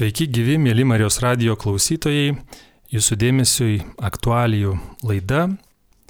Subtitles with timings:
[0.00, 2.30] Sveiki gyvi, mėly Marijos radio klausytojai,
[2.88, 4.70] jūsų dėmesiui aktualijų
[5.04, 5.42] laida.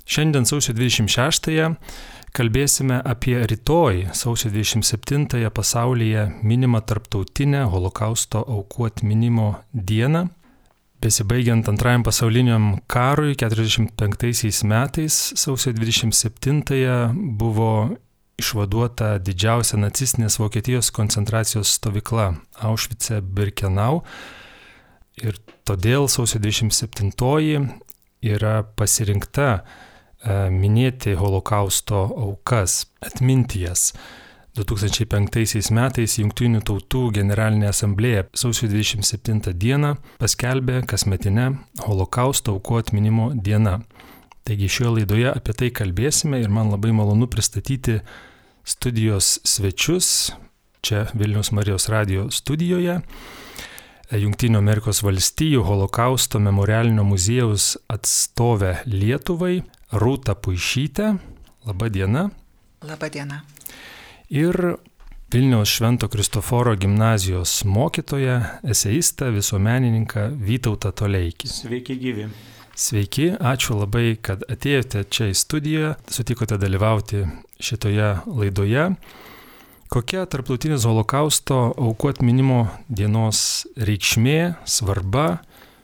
[0.07, 1.73] Šiandien sausio 26-ąją
[2.31, 10.29] kalbėsime apie rytoj, sausio 27-ąją pasaulyje minimą tarptautinę holokausto aukų atminimo dieną.
[11.03, 17.01] Besibaigiant antrajam pasauliniam karui 45 metais, sausio 27-ąją
[17.43, 17.73] buvo
[18.41, 22.33] išvaduota didžiausia nacistinės Vokietijos koncentracijos stovykla
[22.67, 24.03] Aušvice Birkenau.
[25.21, 25.37] Ir
[25.69, 27.69] todėl sausio 27
[28.25, 29.63] yra pasirinkta e,
[30.55, 33.91] minėti holokausto aukas, atminti jas.
[34.59, 41.53] 2005 metais Junktinių tautų generalinė asamblėja sausio 27 dieną paskelbė kasmetinę
[41.87, 43.79] holokausto aukų atminimo dieną.
[44.45, 48.01] Taigi šioje laidoje apie tai kalbėsime ir man labai malonu pristatyti
[48.65, 50.33] studijos svečius
[50.81, 53.01] čia Vilnius Marijos radio studijoje.
[54.11, 59.61] Junktinio Amerikos valstijų holokausto memorialinio muziejaus atstovę Lietuvai
[59.93, 61.13] Rūta Puišytė.
[61.67, 62.31] Labą dieną.
[62.83, 63.41] Labą dieną.
[64.31, 64.57] Ir
[65.31, 71.51] Vilniaus Švento Kristoforo gimnazijos mokytoją, eseistą, visuomenininką Vytautą Toleikį.
[71.53, 72.27] Sveiki gyvi.
[72.81, 77.27] Sveiki, ačiū labai, kad atėjote čia į studiją, sutikote dalyvauti
[77.61, 78.87] šitoje laidoje.
[79.93, 85.43] Kokia tarptautinis holokausto aukų atminimo dienos reikšmė, svarba,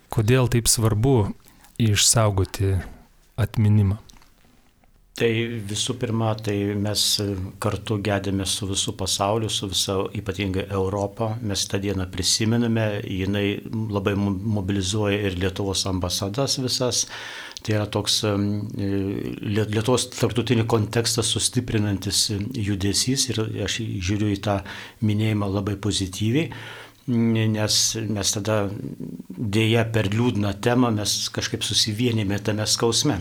[0.09, 1.17] kodėl taip svarbu
[1.77, 2.79] išsaugoti
[3.37, 4.01] atminimą?
[5.17, 5.31] Tai
[5.65, 7.03] visų pirma, tai mes
[7.65, 11.31] kartu gedėme su visų pasauliu, su visa ypatingai Europą.
[11.41, 13.63] Mes tą dieną prisimename, jinai
[13.97, 17.07] labai mobilizuoja ir Lietuvos ambasadas visas.
[17.65, 18.19] Tai yra toks
[18.77, 24.61] Lietuvos tarptautinį kontekstą sustiprinantis judesys ir aš žiūriu į tą
[25.01, 26.53] minėjimą labai pozityviai
[27.07, 27.77] nes
[28.11, 28.57] mes tada
[29.37, 33.21] dėja per liūdną temą mes kažkaip susivienėme tame skausme.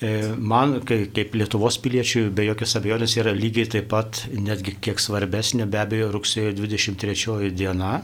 [0.00, 5.68] E, man, kaip Lietuvos piliečių, be jokios abejonės yra lygiai taip pat, netgi kiek svarbesnė
[5.70, 8.00] be abejo rugsėjo 23 diena.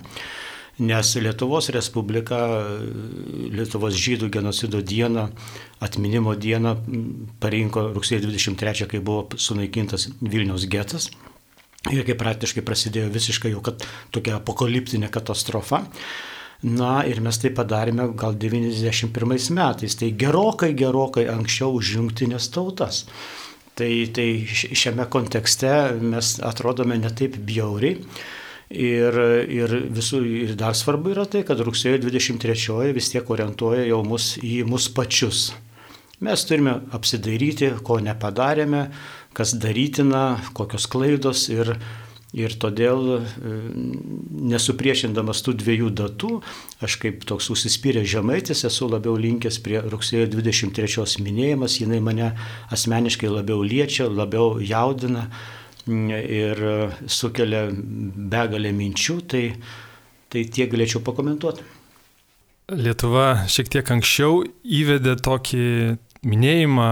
[0.78, 2.38] Nes Lietuvos Respublika,
[3.50, 5.26] Lietuvos žydų genocido dieną,
[5.82, 6.76] atminimo dieną
[7.42, 11.10] parinko rugsėjo 23, kai buvo sunaikintas Vilniaus getas.
[11.94, 15.84] Ir kai praktiškai prasidėjo visiškai jau kad tokia apokaliptinė katastrofa.
[16.68, 23.04] Na ir mes tai padarėme gal 91 metais, tai gerokai, gerokai anksčiau už jungtinės tautas.
[23.78, 25.70] Tai, tai šiame kontekste
[26.02, 28.00] mes atrodome netaip bjauriai.
[28.68, 29.14] Ir,
[29.48, 34.34] ir, visų, ir dar svarbu yra tai, kad rugsėjo 23 vis tiek orientuoja jau mus
[34.44, 35.46] į mus pačius.
[36.20, 38.88] Mes turime apsidairyti, ko nepadarėme,
[39.36, 41.74] kas darytina, kokios klaidos ir,
[42.36, 43.20] ir todėl e,
[44.52, 46.32] nesupriešindamas tų dviejų datų,
[46.84, 52.32] aš kaip toks užsispyręs žemaitis esu labiau linkęs prie rugsėjo 23 minėjimas, jinai mane
[52.74, 55.28] asmeniškai labiau liečia, labiau jaudina
[55.88, 56.60] ir
[57.08, 59.42] sukelia begalę minčių, tai,
[60.28, 61.64] tai tiek galėčiau pakomentuoti.
[62.68, 65.64] Lietuva šiek tiek anksčiau įvedė tokį
[66.26, 66.90] minėjimą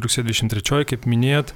[0.00, 1.54] rugsėjo 23, kaip minėjot,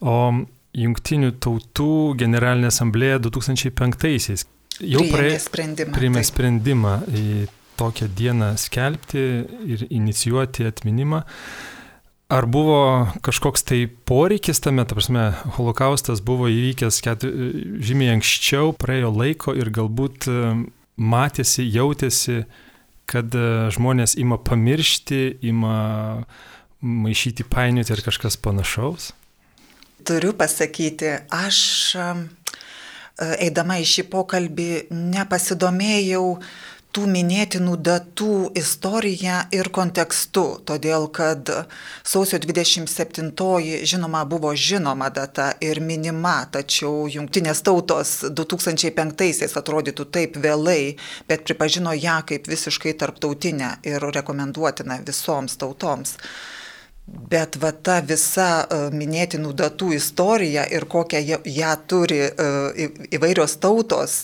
[0.00, 0.46] o
[0.76, 4.44] Junktinių tautų generalinė asamblėja 2005-aisiais
[4.84, 7.24] jau priėmė sprendimą, priėmė sprendimą į
[7.80, 9.22] tokią dieną skelbti
[9.68, 11.22] ir inicijuoti atminimą.
[12.26, 17.50] Ar buvo kažkoks tai poreikis tame, ta prasme, holokaustas buvo įvykęs keturi,
[17.86, 20.26] žymiai anksčiau, praėjo laiko ir galbūt
[20.96, 22.42] matėsi, jautėsi,
[23.10, 25.76] kad e, žmonės ima pamiršti, ima
[26.82, 29.12] maišyti, painioti ir kažkas panašaus?
[30.06, 31.58] Turiu pasakyti, aš
[31.98, 32.08] e,
[33.46, 36.24] eidama į šį pokalbį nepasidomėjau
[36.96, 41.50] tų minėtinų datų istorija ir kontekstu, todėl kad
[42.00, 50.96] sausio 27-oji žinoma buvo žinoma data ir minima, tačiau jungtinės tautos 2005-aisiais atrodytų taip vėlai,
[51.28, 56.16] bet pripažino ją kaip visiškai tarptautinę ir rekomenduotiną visoms tautoms.
[57.06, 64.16] Bet va ta visa uh, minėtinų datų istorija ir kokią ją turi uh, įvairios tautos,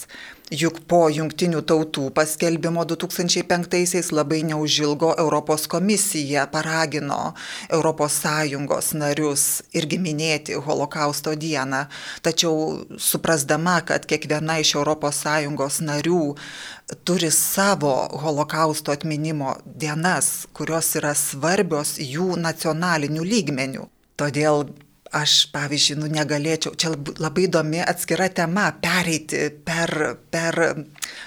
[0.53, 7.33] Juk po jungtinių tautų paskelbimo 2005-aisiais labai neužilgo Europos komisija paragino
[7.73, 11.87] ES narius irgi minėti holokausto dieną.
[12.21, 16.21] Tačiau suprasdama, kad kiekviena iš ES narių
[17.05, 23.89] turi savo holokausto atminimo dienas, kurios yra svarbios jų nacionalinių lygmenių.
[24.21, 24.67] Todėl
[25.13, 29.93] aš, pavyzdžiui, nu, negalėčiau, čia labai įdomi atskira tema, pereiti per,
[30.33, 30.59] per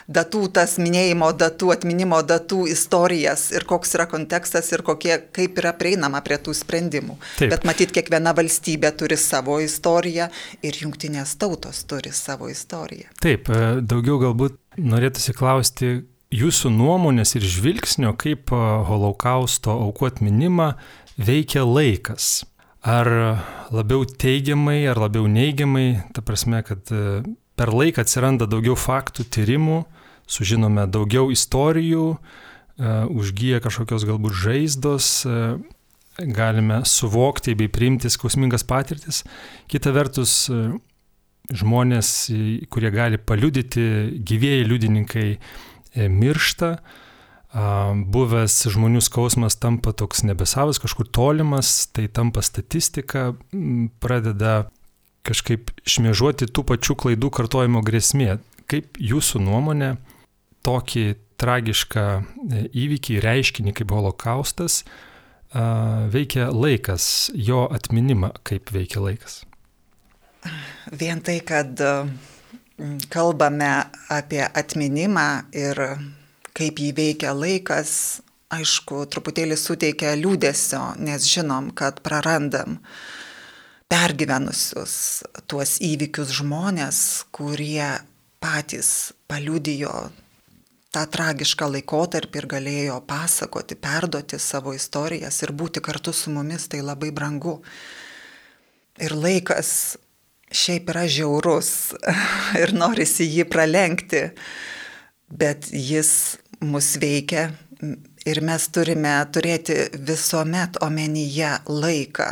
[0.09, 5.75] datų, tas minėjimo datų, atminimo datų istorijas ir koks yra kontekstas ir kokie, kaip yra
[5.77, 7.19] prieinama prie tų sprendimų.
[7.37, 7.53] Taip.
[7.53, 10.31] Bet matyt, kiekviena valstybė turi savo istoriją
[10.65, 13.13] ir jungtinės tautos turi savo istoriją.
[13.21, 15.93] Taip, e, daugiau galbūt norėtųsi klausti
[16.35, 20.73] jūsų nuomonės ir žvilgsnio, kaip e, holokausto aukų atminimą
[21.21, 22.43] veikia laikas.
[22.85, 23.07] Ar
[23.73, 27.23] labiau teigiamai, ar labiau neigiamai, ta prasme, kad e,
[27.57, 29.79] per laiką atsiranda daugiau faktų, tyrimų,
[30.29, 35.39] sužinome daugiau istorijų, e, užgyja kažkokios galbūt žaizdos, e,
[36.37, 39.23] galime suvokti bei priimti skausmingas patirtis.
[39.65, 40.45] Kita vertus,
[41.49, 42.11] žmonės,
[42.69, 43.87] kurie gali paliudyti,
[44.29, 45.25] gyvėjai liudininkai
[46.13, 46.69] miršta,
[47.55, 53.33] buvęs žmonių skausmas tampa toks nebesavas, kažkur tolimas, tai tampa statistika,
[54.03, 54.67] pradeda
[55.25, 58.37] kažkaip šmėžuoti tų pačių klaidų kartojimo grėsmė.
[58.69, 59.95] Kaip jūsų nuomonė
[60.65, 61.05] tokį
[61.39, 64.83] tragišką e, įvykį, reiškinį kaip holokaustas
[66.11, 69.43] veikia laikas, jo atminimą kaip veikia laikas?
[70.91, 71.79] Vien tai, kad
[73.09, 73.71] kalbame
[74.11, 75.79] apie atminimą ir
[76.55, 78.21] kaip jį veikia laikas,
[78.55, 82.79] aišku, truputėlį suteikia liūdėsio, nes žinom, kad prarandam
[83.91, 86.99] pergyvenusius tuos įvykius žmonės,
[87.35, 87.97] kurie
[88.43, 90.09] patys paliudijo
[90.95, 96.79] tą tragišką laikotarpį ir galėjo pasakoti, perduoti savo istorijas ir būti kartu su mumis, tai
[96.85, 97.57] labai brangu.
[99.03, 99.97] Ir laikas
[100.55, 101.69] šiaip yra žiaurus
[102.61, 104.29] ir norisi jį pralenkti,
[105.27, 107.49] bet jis mus veikia
[108.25, 109.75] ir mes turime turėti
[110.07, 112.29] visuomet omenyje laiką,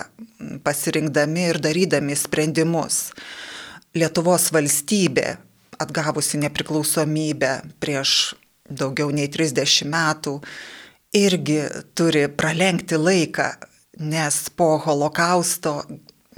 [0.66, 3.12] pasirinkdami ir darydami sprendimus.
[3.94, 5.36] Lietuvos valstybė,
[5.84, 7.52] atgavusi nepriklausomybę
[7.84, 8.34] prieš
[8.70, 10.40] daugiau nei 30 metų,
[11.14, 11.60] irgi
[11.94, 13.52] turi pralenkti laiką,
[14.02, 15.84] nes po holokausto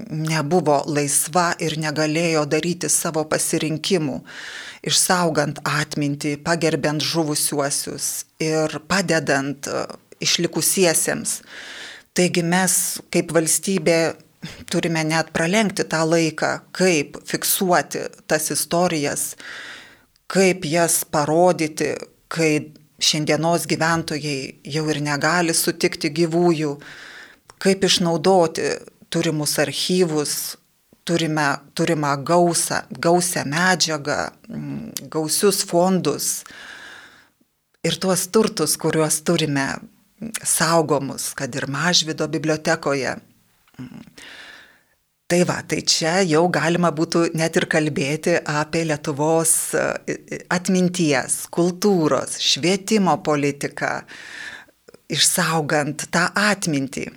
[0.10, 4.20] nebuvo laisva ir negalėjo daryti savo pasirinkimų
[4.86, 9.86] išsaugant atmintį, pagerbent žuvusiuosius ir padedant e,
[10.24, 11.40] išlikusiesiems.
[12.16, 12.76] Taigi mes
[13.12, 14.00] kaip valstybė
[14.72, 19.34] turime net pralenkti tą laiką, kaip fiksuoti tas istorijas,
[20.32, 21.94] kaip jas parodyti,
[22.32, 22.52] kai
[23.02, 24.40] šiandienos gyventojai
[24.76, 26.76] jau ir negali sutikti gyvųjų,
[27.62, 28.70] kaip išnaudoti
[29.10, 30.56] turimus archyvus,
[31.06, 34.20] turime, turime gausą, gausią medžiagą,
[34.50, 36.44] mm, gausius fondus
[37.86, 39.68] ir tuos turtus, kuriuos turime
[40.44, 43.16] saugomus, kad ir Mažvido bibliotekoje.
[45.26, 49.74] Tai va, tai čia jau galima būtų net ir kalbėti apie Lietuvos
[50.54, 53.92] atminties, kultūros, švietimo politiką,
[55.10, 57.08] išsaugant tą atmintį.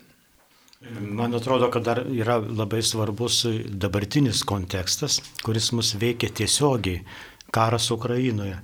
[1.00, 7.00] Man atrodo, kad dar yra labai svarbus dabartinis kontekstas, kuris mus veikia tiesiogiai-
[7.56, 8.60] karas Ukrainoje.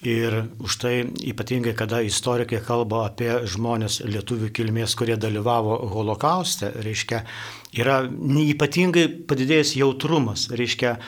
[0.00, 7.24] Ir už tai ypatingai, kada istorikai kalba apie žmonės lietuvių kilmės, kurie dalyvavo holokauste, reiškia,
[7.74, 8.08] yra
[8.54, 10.98] ypatingai padidėjęs jautrumas, reiškia,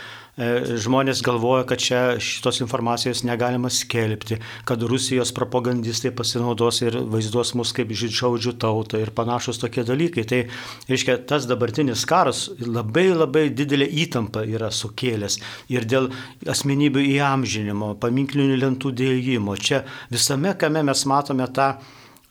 [0.41, 4.39] žmonės galvoja, kad čia šitos informacijos negalima skelbti,
[4.69, 10.25] kad Rusijos propagandistai pasinaudos ir vaizduos mus kaip žydžiaudžių tautą ir panašus tokie dalykai.
[10.25, 10.41] Tai
[10.89, 15.41] reiškia, tas dabartinis karas labai labai didelį įtampą yra sukėlęs
[15.73, 16.11] ir dėl
[16.49, 19.59] asmenybių įamžinimo, paminklinių lentų dėjimo.
[19.61, 21.75] Čia visame, kame mes matome tą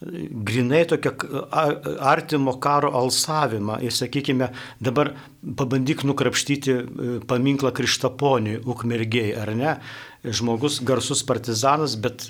[0.00, 1.12] grinai tokio
[2.00, 3.80] artimo karo alsavimą.
[3.84, 4.48] Ir sakykime,
[4.80, 5.12] dabar
[5.56, 6.84] pabandyk nukrapštyti e,
[7.28, 9.74] paminklą Krištaponiui, Ukmergiai, ar ne?
[10.24, 12.26] Žmogus garsus partizanas, bet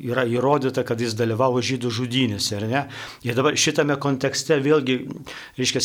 [0.00, 2.82] yra įrodyta, kad jis dalyvavo žydų žudynėse, ar ne?
[3.26, 4.96] Ir dabar šitame kontekste vėlgi,
[5.58, 5.82] reiškia,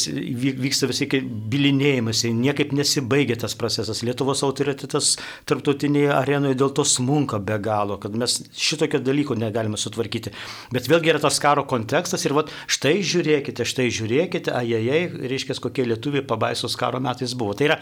[0.64, 1.10] vyksta visi
[1.52, 4.04] bilinėjimas, niekaip nesibaigia tas procesas.
[4.08, 5.18] Lietuvos autoritetas
[5.50, 10.32] tarptautinėje arenoje dėl to smunka be galo, kad mes šitokio dalyko negalime sutvarkyti.
[10.72, 15.90] Bet vėlgi yra tas karo kontekstas ir vat, štai žiūrėkite, štai žiūrėkite, ajajai, reiškia, kokie
[15.92, 17.58] lietuviai pabaisos karo metais buvo.
[17.58, 17.80] Tai yra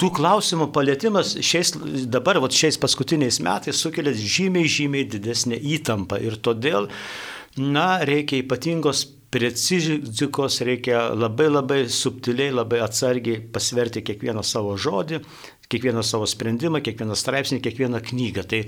[0.00, 1.74] tų klausimų palėtimas šiais,
[2.12, 6.90] dabar, vat, šiais paskutiniais metais sukelia žymiai, žymiai didesnę įtampą ir todėl,
[7.56, 15.22] na, reikia ypatingos precizikos, reikia labai labai subtiliai, labai atsargiai pasverti kiekvieną savo žodį,
[15.72, 18.44] kiekvieną savo sprendimą, kiekvieną straipsnį, kiekvieną knygą.
[18.50, 18.60] Tai,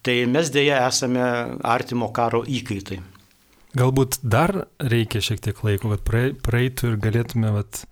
[0.00, 1.26] tai mes dėja esame
[1.60, 3.02] artimo karo įkaitai.
[3.76, 7.82] Galbūt dar reikia šiek tiek laiko, kad praeitų ir galėtume vat,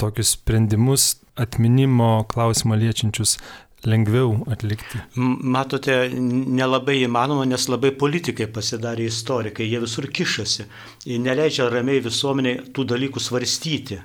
[0.00, 3.36] tokius sprendimus atminimo klausimą liečiančius
[3.86, 5.00] lengviau atlikti?
[5.16, 10.66] Matote, nelabai įmanoma, nes labai politikai pasidarė istorikai, jie visur kišasi,
[11.22, 14.00] neleidžia ramiai visuomeniai tų dalykų svarstyti.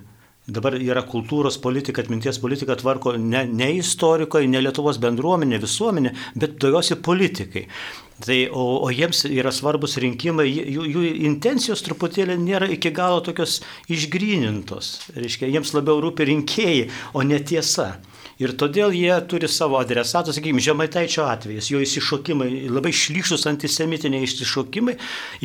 [0.51, 6.57] Dabar yra kultūros politika, atminties politika tvarko ne, ne istorikai, ne Lietuvos bendruomenė, visuomenė, bet
[6.63, 7.67] daugiausiai politikai.
[8.21, 13.59] Tai, o, o jiems yra svarbus rinkimai, jų, jų intencijos truputėlį nėra iki galo tokios
[13.89, 14.93] išgrynintos.
[15.15, 17.95] Reiškia, jiems labiau rūpi rinkėjai, o ne tiesa.
[18.41, 24.95] Ir todėl jie turi savo adresatus, sakykime, Žemaitaičio atvejais, jo įsišokimai, labai šlyšus antisemitiniai įsišokimai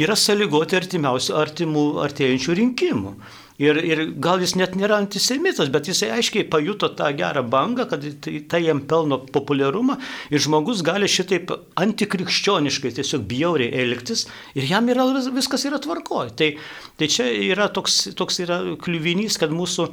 [0.01, 3.13] yra sąlygoti artimiausių, artimų, artėjančių rinkimų.
[3.57, 8.03] Ir, ir gal jis net nėra antisemitas, bet jisai aiškiai pajuto tą gerą bangą, kad
[8.21, 9.97] tai, tai jam pelno populiarumą
[10.29, 16.35] ir žmogus gali šitaip antikrikščioniškai tiesiog bjauriai elgtis ir jam yra, viskas yra tvarkoje.
[16.37, 16.51] Tai,
[17.01, 19.89] tai čia yra toks, toks yra kliuvinys, kad mūsų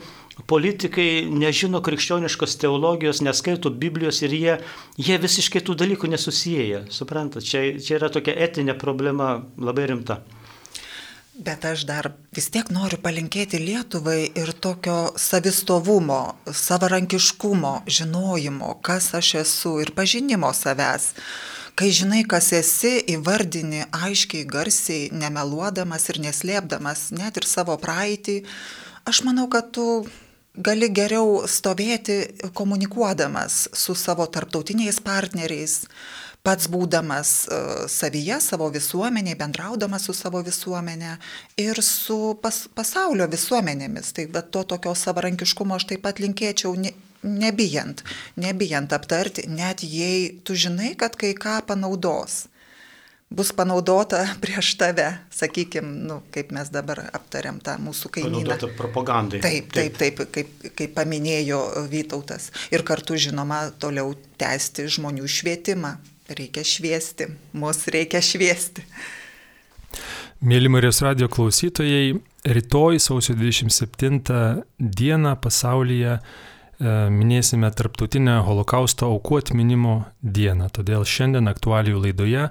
[0.50, 4.60] politikai nežino krikščioniškos teologijos, neskaito Biblijos ir jie,
[5.00, 6.86] jie visiškai tų dalykų nesusiję.
[6.91, 10.20] Suprantat, čia, čia yra tokia etinė problema labai rimta.
[11.34, 19.32] Bet aš dar vis tiek noriu palinkėti Lietuvai ir tokio savistovumo, savarankiškumo, žinojimo, kas aš
[19.42, 21.16] esu ir pažinimo savęs.
[21.74, 28.44] Kai žinai, kas esi, įvardini aiškiai, garsiai, nemeluodamas ir neslėpdamas net ir savo praeitį,
[29.10, 30.06] aš manau, kad tu
[30.54, 32.20] gali geriau stovėti
[32.54, 35.80] komunikuodamas su savo tarptautiniais partneriais,
[36.44, 37.58] pats būdamas e,
[37.92, 41.16] savyje, savo visuomeniai, bendraudamas su savo visuomenė
[41.64, 44.12] ir su pas, pasaulio visuomenėmis.
[44.18, 46.92] Tai bet to tokio savarankiškumo aš taip pat linkėčiau ne,
[47.24, 48.04] nebijant,
[48.36, 52.44] nebijant aptarti, net jei tu žinai, kad kai ką panaudos
[53.34, 58.44] bus panaudota prieš tave, sakykime, nu, kaip mes dabar aptariam tą mūsų kaimyną.
[58.44, 59.42] Panaudota propagandai.
[59.42, 62.52] Taip, taip, taip, kaip, kaip paminėjo Vytautas.
[62.76, 65.96] Ir kartu, žinoma, toliau tęsti žmonių švietimą
[66.30, 68.86] reikia šviesti, mus reikia šviesti.
[70.44, 76.20] Mėly Marijos radio klausytojai, rytoj sausio 27 dieną pasaulyje e,
[77.15, 80.68] minėsime Tarptautinę holokausto aukų atminimo dieną.
[80.75, 82.50] Todėl šiandien aktualijų laidoje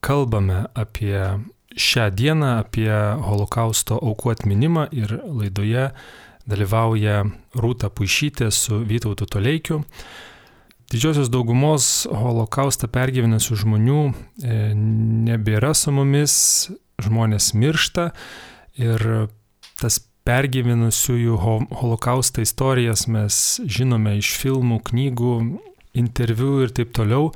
[0.00, 1.20] kalbame apie
[1.76, 2.90] šią dieną, apie
[3.26, 5.90] holokausto aukų atminimą ir laidoje
[6.48, 7.24] dalyvauja
[7.60, 9.82] Rūta Puišytė su Vytautu Toleikiu.
[10.90, 14.54] Didžiosios daugumos holokaustą pergyvenusių žmonių e,
[15.30, 16.34] nebėra su mumis,
[16.98, 18.08] žmonės miršta
[18.74, 19.04] ir
[19.78, 21.38] tas pergyvenusiųjų
[21.78, 25.34] holokaustą istorijas mes žinome iš filmų, knygų,
[25.96, 27.30] interviu ir taip toliau.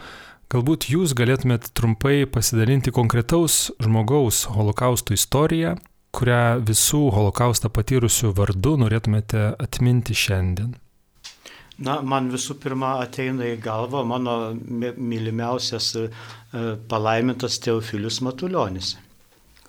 [0.52, 5.78] Galbūt jūs galėtumėt trumpai pasidalinti konkretaus žmogaus holokausto istoriją,
[6.14, 10.74] kurią visų holokaustą patyrusių vardu norėtumėte atminti šiandien.
[11.82, 16.08] Na, man visų pirma ateina į galvą mano mylimiausias e,
[16.90, 18.92] palaimintas Teofilius Matuljonis.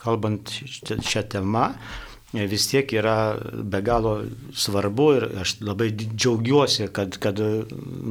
[0.04, 1.72] Kalbant šią temą,
[2.36, 4.20] e, vis tiek yra be galo
[4.54, 7.42] svarbu ir aš labai džiaugiuosi, kad, kad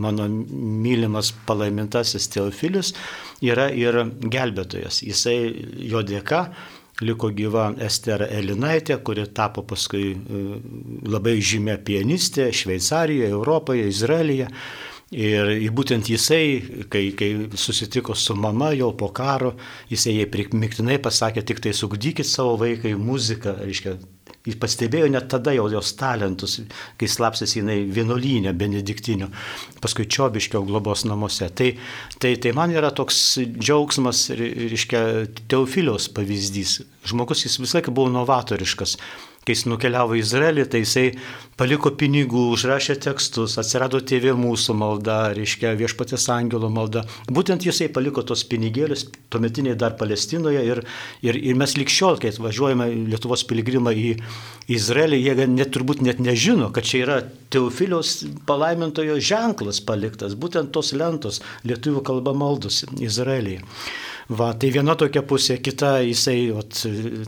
[0.07, 2.97] mano mylimas palaimintasis Teofilius
[3.47, 5.05] yra ir gelbėtojas.
[5.07, 5.39] Jisai
[5.87, 6.49] jo dėka
[7.03, 10.43] liko gyva Estera Elinaitė, kuri tapo paskui e,
[11.11, 14.51] labai žymė pianistė Šveicarijoje, Europoje, Izraelyje.
[15.15, 17.29] Ir būtent jisai, kai, kai
[17.61, 19.53] susitiko su mama jau po karo,
[19.91, 23.95] jisai jai primiktinai pasakė, tik tai sugdykit savo vaiką į muziką, reiškia,
[24.45, 26.59] Jis pastebėjo net tada jau jos talentus,
[27.01, 29.31] kai slapsis jinai vienuolynė benediktinio,
[29.81, 31.49] paskui Čiobiškio globos namuose.
[31.57, 31.71] Tai,
[32.21, 33.21] tai, tai man yra toks
[33.55, 35.01] džiaugsmas, reiškia,
[35.49, 36.83] Teofilios pavyzdys.
[37.09, 38.99] Žmogus jis visą laiką buvo novatoriškas
[39.45, 41.05] kai jis nukeliavo į Izraelį, tai jisai
[41.61, 47.05] paliko pinigų, užrašė tekstus, atsirado tėvė mūsų malda, reiškia viešpatės angelo malda.
[47.29, 50.83] Būtent jisai paliko tos pinigėlius, tuometiniai dar Palestinoje ir,
[51.27, 54.09] ir, ir mes likščiol, kai atvažiuojame Lietuvos piligrimą į
[54.75, 57.21] Izraelį, jie net turbūt net nežino, kad čia yra
[57.55, 58.17] Teofiliaus
[58.49, 63.63] palaimintojo ženklas paliktas, būtent tos lentos lietuvių kalba maldos Izraelyje.
[64.33, 66.79] Va, tai viena tokia pusė, kita jisai, ot,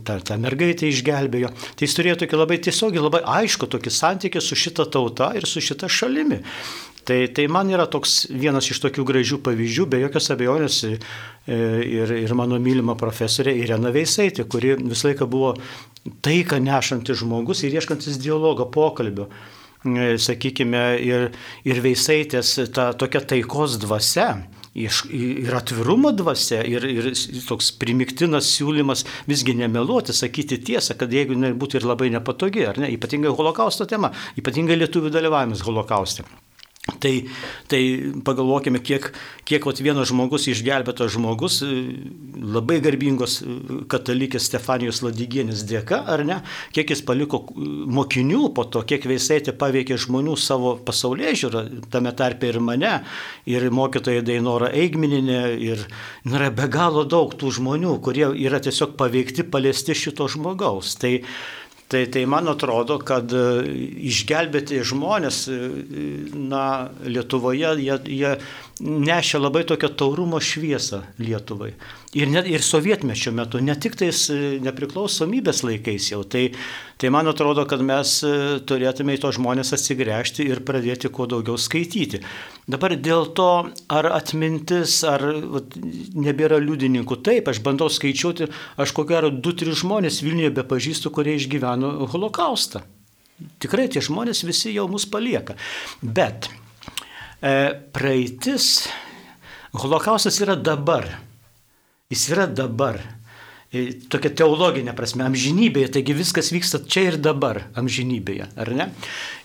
[0.05, 1.51] tą, tą mergaitę išgelbėjo.
[1.77, 5.61] Tai jis turėjo tokį labai tiesiogiai, labai aišku tokį santykį su šita tauta ir su
[5.61, 6.41] šita šalimi.
[7.07, 10.95] Tai, tai man yra toks vienas iš tokių gražių pavyzdžių, be jokios abejonės e,
[11.47, 15.53] ir, ir mano mylima profesorė Irena Veisaitė, kuri visą laiką buvo
[16.25, 21.29] taiką nešantis žmogus ir ieškantis dialogo pokalbio e, sakykime, ir,
[21.63, 24.33] ir veisaitės ta tokia taikos dvasia,
[24.77, 27.11] ir atvirumo dvasia, ir, ir
[27.47, 32.79] toks primiktinas siūlymas visgi nemeluoti, sakyti tiesą, kad jeigu jinai būtų ir labai nepatogi, ar
[32.81, 36.27] ne, ypatingai holokausto tema, ypatingai lietuvių dalyvavimas holokauste.
[36.87, 37.11] Tai,
[37.67, 37.81] tai
[38.23, 39.09] pagalvokime, kiek,
[39.45, 41.59] kiek vat, vienas žmogus, išgelbėtas žmogus,
[42.39, 43.41] labai garbingos
[43.91, 46.39] katalikės Stefanijos Ladigienės dėka, ar ne,
[46.73, 52.49] kiek jis paliko mokinių po to, kiek veisaitė paveikė žmonių savo pasaulyje žiūrą, tame tarpe
[52.53, 52.95] ir mane,
[53.51, 55.83] ir mokytoja Dainora Eigmininė, ir
[56.23, 60.95] nu, yra be galo daug tų žmonių, kurie yra tiesiog paveikti, paliesti šito žmogaus.
[61.03, 61.17] Tai,
[61.87, 63.43] Tai, tai man atrodo, kad e,
[64.09, 65.57] išgelbėti žmonės, e,
[66.35, 66.63] na,
[67.07, 68.33] Lietuvoje, jie, jie
[68.83, 71.71] nešė labai tokią taurumo šviesą Lietuvai.
[72.15, 76.21] Ir, net, ir sovietmečio metu, ne tik tais e, nepriklausomybės laikais jau.
[76.23, 76.45] Tai,
[76.95, 78.33] tai man atrodo, kad mes e,
[78.67, 82.21] turėtume į to žmonės atsigręžti ir pradėti kuo daugiau skaityti.
[82.67, 83.49] Dabar dėl to,
[83.91, 85.25] ar atmintis, ar
[85.57, 85.75] vat,
[86.15, 88.47] nebėra liudininkų, taip, aš bandau skaičiuoti,
[88.79, 92.85] aš ko gero 2-3 žmonės Vilniuje be pažįstu, kurie išgyveno holokaustą.
[93.61, 95.59] Tikrai tie žmonės visi jau mus palieka.
[96.01, 96.47] Bet
[97.37, 98.87] E, praeitis,
[99.77, 101.05] holokaustas yra dabar.
[102.07, 103.01] Jis yra dabar.
[103.67, 108.85] E, tokia teologinė prasme, amžinybėje, taigi viskas vyksta čia ir dabar, amžinybėje, ar ne?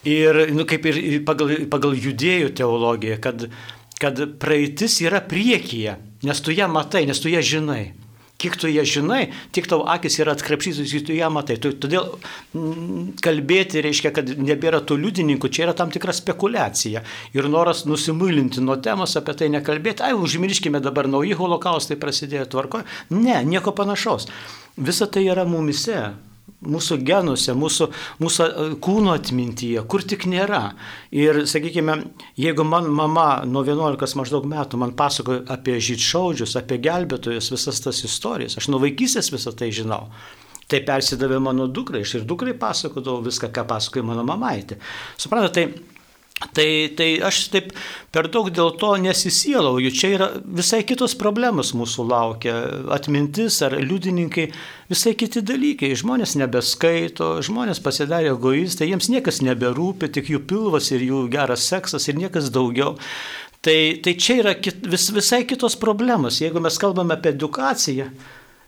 [0.06, 3.48] Ir nu, kaip ir pagal, pagal judėjų teologiją, kad,
[3.98, 7.96] kad praeitis yra priekyje, nes tu ją matai, nes tu ją žinai.
[8.42, 11.58] Kiek tu ją žinai, tiek tavo akis yra atkrepšytos, tu ją matai.
[11.62, 12.08] Todėl
[12.56, 17.04] mm, kalbėti reiškia, kad nebėra tų liudininkų, čia yra tam tikra spekulacija.
[17.36, 22.82] Ir noras nusimuilinti nuo temos apie tai nekalbėti, ai, užmirškime dabar nauji holokaustai prasidėjo tvarko.
[23.14, 24.26] Ne, nieko panašaus.
[24.76, 26.10] Visa tai yra mumise
[26.62, 27.88] mūsų genuose, mūsų,
[28.22, 30.62] mūsų e, kūno atmintyje, kur tik nėra.
[31.14, 31.98] Ir, sakykime,
[32.40, 38.02] jeigu man mama nuo 11 maždaug metų man pasakoja apie žydšaudžius, apie gelbėtojus, visas tas
[38.06, 40.06] istorijas, aš nuo vaikystės visą tai žinau.
[40.70, 44.78] Tai persidavė mano dukrai, aš ir dukrai pasakodavau viską, ką pasakoja mano mamaitė.
[45.20, 45.91] Suprantate, tai
[46.50, 46.68] Tai,
[46.98, 47.70] tai aš taip
[48.12, 49.92] per daug dėl to nesisielauju.
[49.94, 52.56] Čia yra visai kitos problemos mūsų laukia.
[52.94, 54.48] Atmintis ar liudininkai,
[54.90, 55.92] visai kiti dalykai.
[55.98, 62.10] Žmonės nebeskaito, žmonės pasidarė egoistai, jiems niekas neberūpi, tik jų pilvas ir jų geras seksas
[62.10, 62.96] ir niekas daugiau.
[63.62, 66.40] Tai, tai čia yra kit, vis, visai kitos problemos.
[66.42, 68.08] Jeigu mes kalbame apie edukaciją,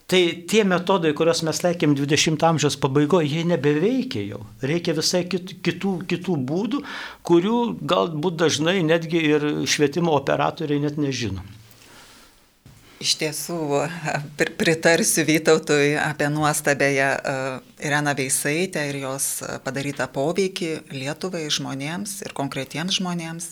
[0.06, 4.42] Tai tie metodai, kuriuos mes taikėm 20 amžiaus pabaigoje, jie nebeveikia jau.
[4.60, 6.82] Reikia visai kitų, kitų būdų,
[7.24, 7.60] kurių
[7.94, 11.40] galbūt dažnai netgi ir švietimo operatoriai net nežino.
[13.04, 13.56] Iš tiesų,
[14.56, 17.32] pritarsiu Vytautui apie nuostabėją e,
[17.84, 19.26] Ireną Veisaitę ir jos
[19.66, 23.50] padarytą poveikį Lietuvai, žmonėms ir konkretiems žmonėms.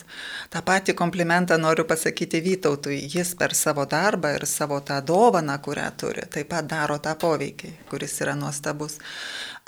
[0.49, 2.97] Ta pati komplimentą noriu pasakyti Vytautui.
[3.13, 7.75] Jis per savo darbą ir savo tą dovaną, kurią turi, taip pat daro tą poveikį,
[7.91, 8.97] kuris yra nuostabus.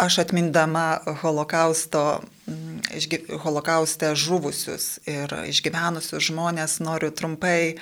[0.02, 2.24] Aš atmindama holokausto,
[3.46, 7.78] holokauste žuvusius ir išgyvenusius žmonės noriu trumpai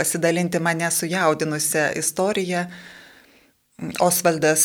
[0.00, 2.64] pasidalinti mane sujaudinusią istoriją.
[4.00, 4.64] Osvaldas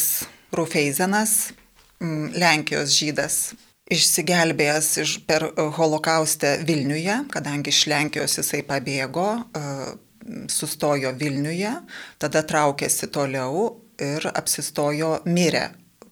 [0.56, 1.54] Rufeizenas,
[2.36, 3.38] Lenkijos žydas,
[3.92, 9.30] išsigelbėjęs iš, per holokaustę Vilniuje, kadangi iš Lenkijos jisai pabėgo,
[10.52, 11.72] sustojo Vilniuje,
[12.20, 13.70] tada traukėsi toliau
[14.02, 15.70] ir apsistojo mirę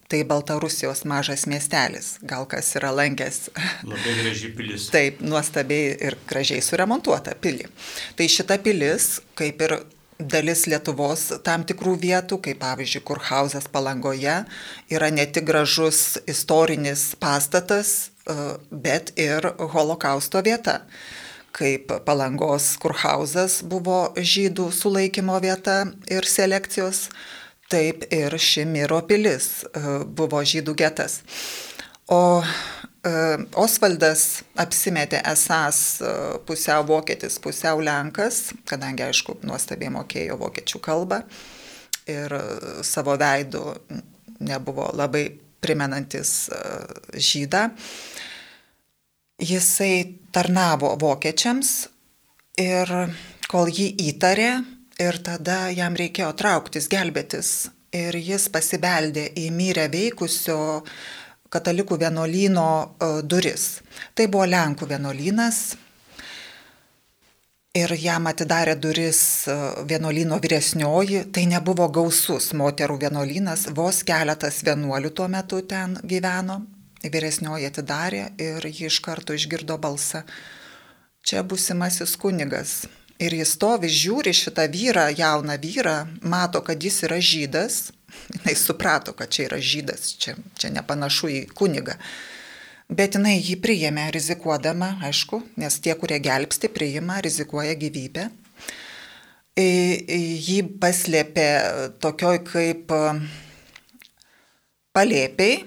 [0.08, 3.48] Tai Baltarusijos mažas miestelis, gal kas yra lankęs.
[3.90, 4.90] Labai graži pilis.
[4.92, 7.70] Taip, nuostabiai ir gražiai suremontuota pilį.
[8.18, 9.78] Tai šita pilis, kaip ir
[10.20, 14.42] dalis Lietuvos tam tikrų vietų, kaip pavyzdžiui Kurhauzas Palangoje,
[14.92, 17.94] yra ne tik gražus istorinis pastatas,
[18.28, 18.36] e,
[18.70, 20.82] bet ir holokausto vieta
[21.54, 27.06] kaip Palangos Kurhauzas buvo žydų sulaikymo vieta ir selekcijos
[27.70, 31.20] taip ir ši Miro pilis e, buvo žydų getas.
[32.12, 33.12] O e,
[33.60, 36.12] Osvaldas apsimetė esas e,
[36.46, 41.22] pusiau vokietis, pusiau lenkas, kadangi, aišku, nuostabiai mokėjo vokiečių kalbą
[42.10, 42.34] ir
[42.84, 43.62] savo veidų
[44.44, 45.24] nebuvo labai
[45.64, 46.50] primenantis
[47.16, 47.70] žydą.
[49.40, 51.70] Jisai tarnavo vokiečiams
[52.60, 52.92] ir
[53.48, 54.50] kol jį įtarė,
[55.02, 57.48] Ir tada jam reikėjo trauktis, gelbėtis.
[57.94, 60.58] Ir jis pasibeldė į myrę veikusio
[61.50, 63.80] katalikų vienuolyno e, duris.
[64.14, 65.60] Tai buvo Lenkų vienuolynas.
[67.74, 69.58] Ir jam atidarė duris e,
[69.90, 76.60] vienuolyno vyresnioji, tai nebuvo gausus moterų vienuolynas, vos keletas vienuolių tuo metu ten gyveno.
[77.04, 80.22] Vyresnioji atidarė ir ji iš karto išgirdo balsą.
[81.24, 82.84] Čia busimasis kunigas,
[83.22, 87.92] Ir jis stovi, žiūri šitą vyrą, jauną vyrą, mato, kad jis yra žydas.
[88.46, 91.96] Jis suprato, kad čia yra žydas, čia, čia nepanašu į kunigą.
[92.90, 98.28] Bet jinai jį priėmė rizikuodama, aišku, nes tie, kurie gelbsti, priima, rizikuoja gyvybę.
[99.56, 101.48] Jį paslėpė
[102.02, 102.92] tokioj kaip
[104.94, 105.62] palėpiai,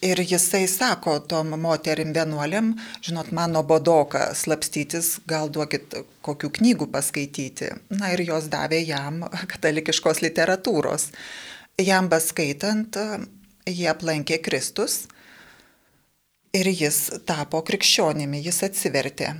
[0.00, 2.70] Ir jisai sako tom moterim vienuoliam,
[3.04, 5.92] žinot, mano bodoka slapstytis, gal duokit
[6.24, 7.74] kokių knygų paskaityti.
[7.92, 11.10] Na ir jos davė jam katalikiškos literatūros.
[11.78, 12.96] Jam beskaitant,
[13.68, 15.04] jie aplankė Kristus
[16.56, 19.34] ir jis tapo krikščionimi, jis atsivertė.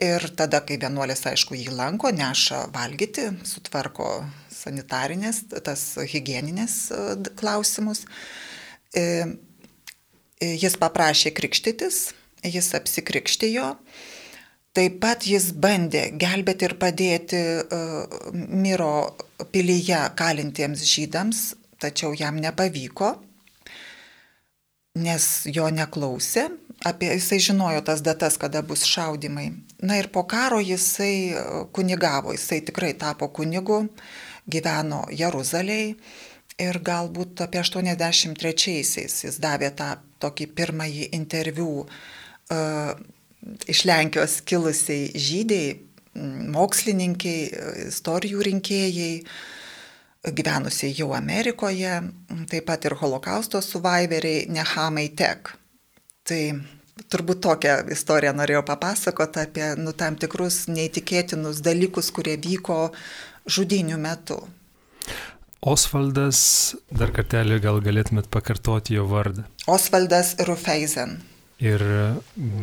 [0.00, 7.00] Ir tada, kai vienuolis, aišku, jį lanko, neša valgyti, sutvarko sanitarinės, tas hygieninės e,
[7.36, 8.06] klausimus
[8.96, 9.02] e,
[10.40, 12.00] jis paprašė krikštytis,
[12.46, 13.74] jis apsikrikštijo.
[14.76, 19.16] Taip pat jis bandė gelbėti ir padėti uh, Miro
[19.50, 21.40] pilyje kalintiems žydams,
[21.82, 23.16] tačiau jam nepavyko,
[25.02, 26.48] nes jo neklausė.
[26.86, 29.50] Apie, jisai žinojo tas datas, kada bus šaudimai.
[29.84, 31.34] Na ir po karo jisai
[31.76, 33.82] kunigavo, jisai tikrai tapo kunigu,
[34.48, 35.96] gyveno Jeruzalėje
[36.60, 42.92] ir galbūt apie 83-aisiais jis davė tą tokį pirmąjį interviu uh,
[43.70, 45.78] iš Lenkijos kilusiai žydėjai,
[46.50, 47.46] mokslininkiai,
[47.86, 49.12] istorijų rinkėjai,
[50.36, 51.94] gyvenusiai jau Amerikoje,
[52.50, 55.54] taip pat ir holokausto suvaiveriai Nehamai Tek.
[56.26, 56.42] Tai
[57.08, 62.90] turbūt tokią istoriją norėjau papasakoti apie nu, tam tikrus neįtikėtinus dalykus, kurie vyko
[63.48, 64.42] žudinių metu.
[65.60, 69.44] Osvaldas, dar kartelį gal galėtumėt pakartoti jo vardą.
[69.68, 71.18] Osvaldas Rufeisen.
[71.60, 71.82] Ir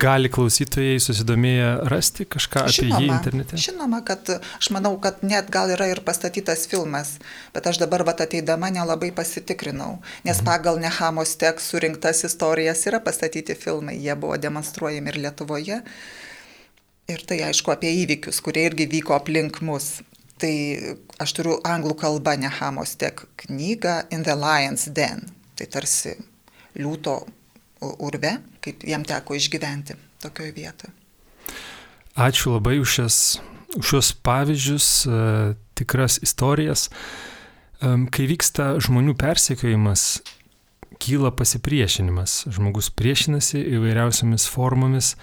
[0.02, 3.60] gali klausytojai susidomėję rasti kažką žinoma, apie jį internete?
[3.62, 7.20] Žinoma, kad aš manau, kad net gal yra ir pastatytas filmas,
[7.54, 10.50] bet aš dabar vat ateidama nelabai pasitikrinau, nes mhm.
[10.50, 15.84] pagal Nehamos tek surinktas istorijas yra pastatyti filmai, jie buvo demonstruojami ir Lietuvoje.
[17.08, 20.00] Ir tai aišku apie įvykius, kurie irgi vyko aplink mus.
[20.38, 20.54] Tai
[21.24, 25.26] aš turiu anglų kalbą Nehamos tek knygą In the Lion's Den.
[25.58, 26.14] Tai tarsi
[26.78, 27.18] liūto
[27.82, 30.94] urve, kaip jam teko išgyventi tokioje vietoje.
[32.18, 33.18] Ačiū labai už, šias,
[33.78, 35.18] už šios pavyzdžius, e,
[35.78, 36.90] tikras istorijas.
[37.78, 40.24] Kai vyksta žmonių persekiojimas,
[40.98, 42.48] kyla pasipriešinimas.
[42.50, 45.14] Žmogus priešinasi įvairiausiamis formomis,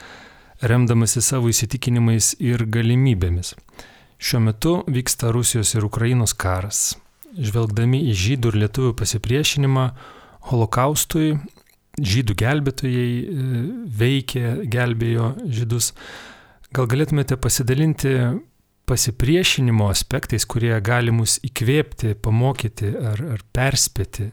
[0.62, 3.57] remdamasi savo įsitikinimais ir galimybėmis.
[4.24, 6.94] Šiuo metu vyksta Rusijos ir Ukrainos karas.
[7.37, 9.82] Žvelgdami į žydų ir lietuvių pasipriešinimą
[10.48, 11.34] holokaustui,
[12.00, 13.50] žydų gelbėtojai e,
[14.00, 15.90] veikė, gelbėjo žydus.
[16.72, 18.14] Gal galėtumėte pasidalinti
[18.88, 24.30] pasipriešinimo aspektais, kurie gali mus įkvėpti, pamokyti ar, ar perspėti,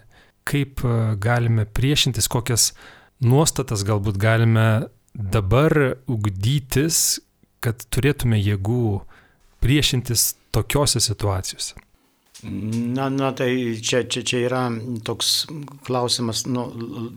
[0.48, 2.72] kaip e, galime priešintis, kokias
[3.20, 4.70] nuostatas galbūt galime
[5.12, 7.20] dabar ugdytis,
[7.60, 9.02] kad turėtume jėgų
[9.62, 11.80] priešintis tokiuose situacijose?
[12.44, 14.64] Na, na, tai čia, čia, čia yra
[15.06, 15.46] toks
[15.86, 16.66] klausimas, nu,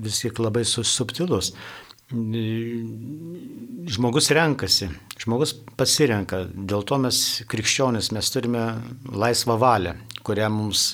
[0.05, 1.55] vis tiek labai subtilus.
[3.95, 4.91] Žmogus renkasi,
[5.25, 8.67] žmogus pasirenka, dėl to mes krikščionis, mes turime
[9.09, 9.97] laisvą valią,
[10.29, 10.91] kurią mums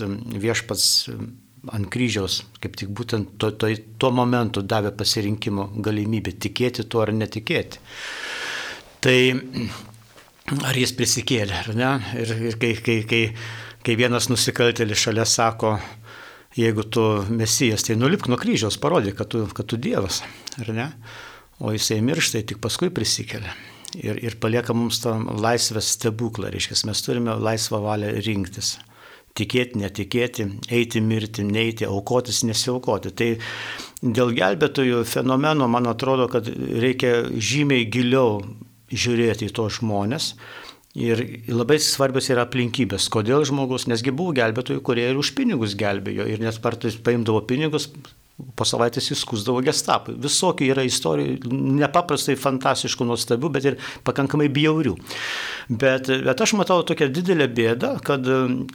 [0.46, 1.10] viešpats
[1.74, 7.12] ant kryžiaus, kaip tik būtent to, to, tuo momentu davė pasirinkimo galimybę tikėti tuo ar
[7.12, 7.82] netikėti.
[9.04, 9.18] Tai
[10.48, 11.90] ar jis prisikėlė, ar ne?
[12.18, 13.22] Ir, ir kai, kai, kai,
[13.86, 15.76] kai vienas nusikaltėlis šalia sako,
[16.58, 20.22] jeigu tu mesijas, tai nulipk nuo kryžiaus, parodyk, kad tu, kad tu Dievas,
[20.60, 20.88] ar ne?
[21.60, 23.52] O jisai miršta, tik paskui prisikėlė.
[24.00, 28.78] Ir, ir palieka mums tą laisvę stebuklą, reiškia, mes turime laisvą valią rinktis.
[29.36, 33.12] Tikėti, netikėti, eiti, mirti, neiti, aukotis, nesiaukoti.
[33.14, 33.28] Tai
[34.02, 38.40] dėl gelbėtojų fenomeno, man atrodo, kad reikia žymiai giliau
[38.90, 40.34] žiūrėti į tos žmonės.
[40.98, 46.26] Ir labai svarbios yra aplinkybės, kodėl žmogus, nesgi buvo gelbėtojų, kurie ir už pinigus gelbėjo
[46.26, 47.86] ir net partais paimdavo pinigus,
[48.56, 50.16] po savaitės įskusdavo gestapui.
[50.20, 51.50] Visokių yra istorijų,
[51.80, 54.96] nepaprastai fantastiškų, nuostabių, bet ir pakankamai bjaurių.
[55.70, 58.26] Bet, bet aš matau tokią didelę bėdą, kad,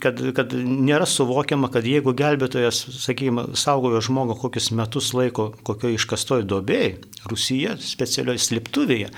[0.02, 6.48] kad, kad nėra suvokiama, kad jeigu gelbėtojas, sakykime, saugojo žmogų kokius metus laiko kokioje iškastoje
[6.48, 6.96] duobėje,
[7.30, 9.12] Rusija, specialioje slėptuvėje,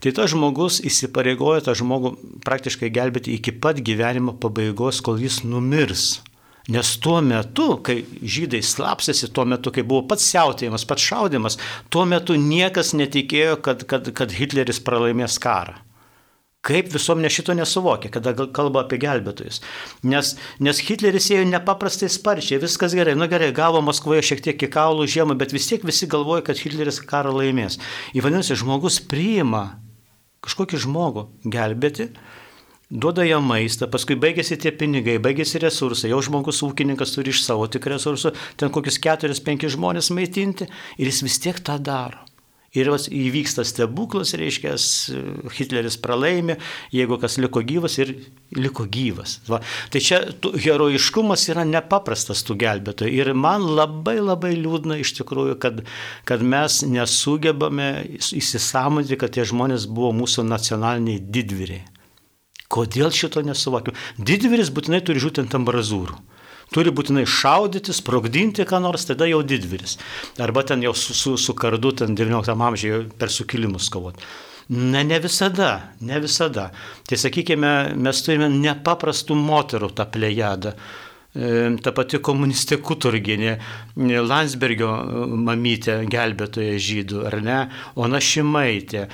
[0.00, 2.12] Tai tas žmogus įsipareigoja tą žmogų
[2.44, 6.20] praktiškai gelbėti iki pat gyvenimo pabaigos, kol jis numirs.
[6.72, 11.60] Nes tuo metu, kai žydai slapstėsi, tuo metu, kai buvo pats siautėjimas, pats šaudimas,
[11.94, 15.76] tuo metu niekas netikėjo, kad, kad, kad Hitleris pralaimės karą.
[16.66, 19.60] Kaip visuomenė šito nesuvokia, kada kalba apie gelbėtojus.
[20.10, 24.72] Nes, nes Hitleris ėjo nepaprastai sparčiai, viskas gerai, nu gerai, gavo Maskvoje šiek tiek į
[24.74, 27.78] kaulų žiemą, bet vis tiek visi galvoja, kad Hitleris karą laimės.
[28.18, 29.76] Įvadinasi, žmogus priima
[30.42, 32.10] kažkokį žmogų gelbėti,
[32.90, 37.66] duoda jam maistą, paskui baigėsi tie pinigai, baigėsi resursai, jau žmogus ūkininkas turi iš savo
[37.70, 42.22] tik resursų, ten kokius keturis, penkis žmonės maitinti ir jis vis tiek tą daro.
[42.76, 44.74] Ir įvyksta stebuklas, reiškia,
[45.56, 46.58] Hitleris pralaimi,
[46.92, 48.12] jeigu kas liko gyvas ir
[48.52, 49.38] liko gyvas.
[49.48, 49.62] Va.
[49.88, 50.18] Tai čia
[50.60, 53.14] herojiškumas yra nepaprastas tų gelbėtojų.
[53.16, 55.80] Ir man labai labai liūdna iš tikrųjų, kad,
[56.28, 61.95] kad mes nesugebame įsisamonti, kad tie žmonės buvo mūsų nacionaliniai didvyriai.
[62.72, 63.94] Kodėl šito nesuvokiu?
[64.18, 66.18] Didvyris būtinai turi žūti ant ambrazūrų
[66.74, 69.96] turi būtinai šaudyti, sprogdinti ką nors, tada jau didvyris.
[70.42, 74.26] Arba ten jau su, su, su kardu, ten 19 amžiuje per sukilimus kovoti.
[74.68, 76.72] Na, ne visada, ne visada.
[77.06, 80.72] Tai sakykime, mes turime nepaprastų moterų tą plejadą.
[81.36, 83.54] E, ta pati komunistė Kuturginė,
[84.26, 84.90] Landsbergio
[85.46, 87.60] mamytė, gelbėtoja žydų, ar ne,
[88.02, 89.06] Ona Šimaitė,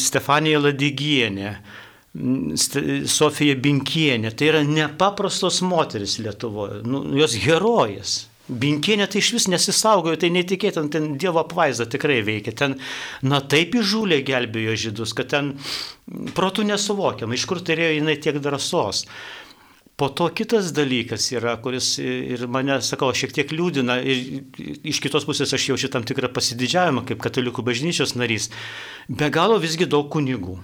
[0.00, 1.54] Stefanija Ladigienė.
[2.10, 8.16] Sofija Binkienė, tai yra nepaprastos moteris Lietuvoje, nu, jos herojas.
[8.50, 12.54] Binkienė tai iš vis nesisaugojo, tai netikėtin, ten Dievo apvaizda tikrai veikia.
[12.58, 12.74] Ten,
[13.22, 15.52] na taip įžūlė gelbėjo žydus, kad ten
[16.34, 19.04] protų nesuvokiama, iš kur turėjo jinai tiek drąsos.
[20.00, 24.42] Po to kitas dalykas yra, kuris ir mane, sakau, šiek tiek liūdina ir
[24.88, 28.48] iš kitos pusės aš jaučiu tam tikrą pasididžiavimą kaip katalikų bažnyčios narys.
[29.06, 30.58] Be galo visgi daug kunigų.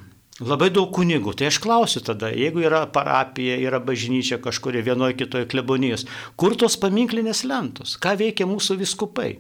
[0.45, 1.33] Labai daug kunigų.
[1.33, 6.05] Tai aš klausiu tada, jeigu yra parapija, yra bažnyčia kažkuria vienoje kitoje klebonijos,
[6.37, 9.31] kur tos paminklinės lentos, ką veikia mūsų viskupai,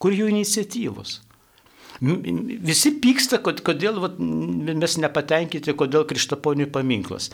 [0.00, 1.18] kur jų iniciatyvos.
[2.00, 7.30] Visi pyksta, kodėl vat, mes nepatenkinti, kodėl Kristaponiui paminklas.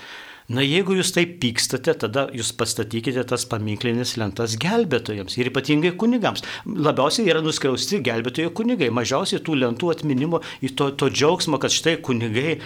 [0.53, 6.43] Na jeigu jūs taip pykstate, tada jūs pastatykite tas paminklinės lentas gelbėtojams ir ypatingai kunigams.
[6.67, 10.43] Labiausiai yra nuskriausti gelbėtojų kunigai, mažiausiai tų lentų atminimo
[10.75, 12.59] to, to džiaugsmo, kad štai kunigai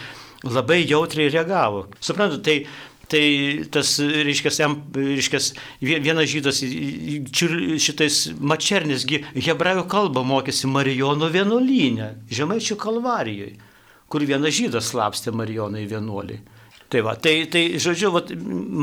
[0.47, 1.87] labai jautriai reagavo.
[2.01, 2.63] Suprantu, tai
[3.07, 3.23] Tai
[3.71, 5.39] tas, reiškia, jam, reiškia,
[5.79, 6.59] vienas žydas
[7.87, 13.53] šitais mačernisgi hebrajų kalbą mokėsi Marijono vienuolynę, Žemaičių kalvarijoje,
[14.11, 16.43] kur vienas žydas slapstė Marijonai vienuoliai.
[16.91, 18.25] Tai va, tai, tai žodžiu, va,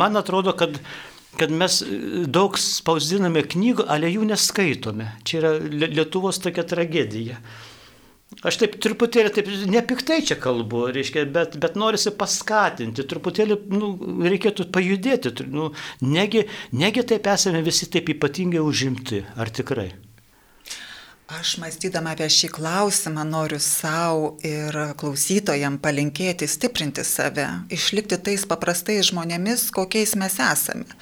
[0.04, 0.80] man atrodo, kad
[1.34, 1.80] kad mes
[2.30, 5.08] daug spausdiname knygų, ale jų neskaitome.
[5.26, 5.54] Čia yra
[5.90, 7.40] Lietuvos tokia tragedija.
[8.41, 13.91] Aš taip truputėlį, taip nepiktai čia kalbu, reiškia, bet, bet norisi paskatinti, truputėlį nu,
[14.26, 15.36] reikėtų pajudėti.
[15.54, 15.69] Nu,
[16.02, 19.91] negi, negi taip esame visi taip ypatingai užimti, ar tikrai?
[21.34, 29.08] Aš mąstydama apie šį klausimą noriu savo ir klausytojam palinkėti stiprinti save, išlikti tais paprastais
[29.10, 31.00] žmonėmis, kokiais mes esame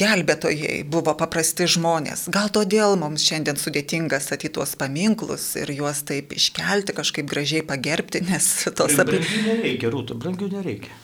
[0.00, 2.26] gelbėtojai buvo paprasti žmonės.
[2.34, 8.24] Gal todėl mums šiandien sudėtinga statyti tuos paminklus ir juos taip iškelti, kažkaip gražiai pagerbti,
[8.28, 9.20] nes tos apie...
[9.20, 10.94] Brangių nereikia, rūtų, brangių nereikia.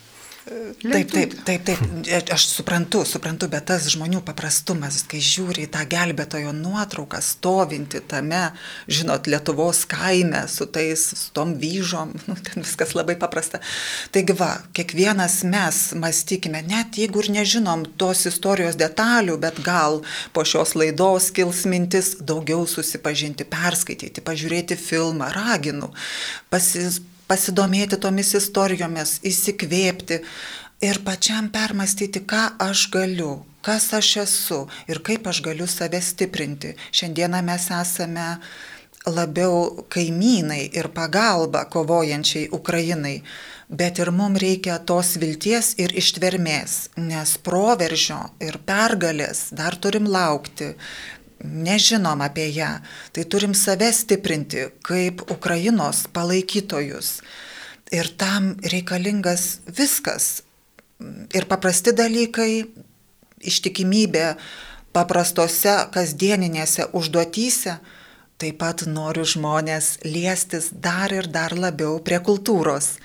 [0.43, 5.85] Taip, taip, taip, taip, aš suprantu, suprantu, bet tas žmonių paprastumas, kai žiūri į tą
[5.87, 8.41] gelbėtojo nuotrauką, stovinti tame,
[8.91, 13.61] žinot, Lietuvos kaime su tais, su tom vyžom, nu, ten viskas labai paprasta.
[14.11, 20.01] Taigi va, kiekvienas mes mąstykime, net jeigu ir nežinom tos istorijos detalių, bet gal
[20.35, 25.93] po šios laidos kils mintis daugiau susipažinti, perskaityti, pažiūrėti filmą, raginu,
[26.51, 26.99] pasis
[27.33, 30.19] pasidomėti tomis istorijomis, įsikvėpti
[30.85, 33.31] ir pačiam permastyti, ką aš galiu,
[33.65, 34.59] kas aš esu
[34.91, 36.75] ir kaip aš galiu save stiprinti.
[36.93, 38.27] Šiandieną mes esame
[39.09, 43.17] labiau kaimynai ir pagalba kovojančiai Ukrainai,
[43.67, 50.75] bet ir mums reikia tos vilties ir ištvermės, nes proveržio ir pergalės dar turim laukti
[51.43, 52.79] nežinom apie ją,
[53.13, 57.19] tai turim save stiprinti kaip Ukrainos palaikytojus.
[57.93, 60.41] Ir tam reikalingas viskas.
[61.35, 62.63] Ir paprasti dalykai,
[63.43, 64.27] ištikimybė
[64.95, 67.77] paprastose kasdieninėse užduotyse,
[68.39, 72.97] taip pat noriu žmonės liestis dar ir dar labiau prie kultūros.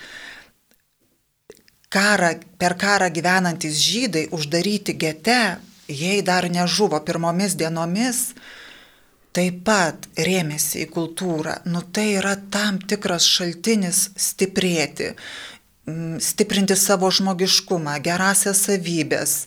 [1.88, 5.40] Karą, per karą gyvenantis žydai uždaryti gete
[5.88, 8.32] jei dar nežuvo pirmomis dienomis,
[9.36, 11.58] taip pat rėmėsi į kultūrą.
[11.68, 15.12] Nu tai yra tam tikras šaltinis stiprėti,
[16.20, 19.40] stiprinti savo žmogiškumą, gerasias savybės,